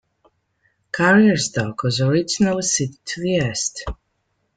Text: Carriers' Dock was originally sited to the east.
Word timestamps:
Carriers' 0.91 1.49
Dock 1.51 1.83
was 1.83 2.01
originally 2.01 2.63
sited 2.63 2.97
to 3.05 3.21
the 3.21 3.35
east. 3.51 3.85